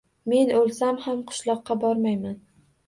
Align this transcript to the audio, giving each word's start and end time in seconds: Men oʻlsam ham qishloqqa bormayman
Men 0.31 0.53
oʻlsam 0.61 0.99
ham 1.05 1.21
qishloqqa 1.31 1.79
bormayman 1.87 2.39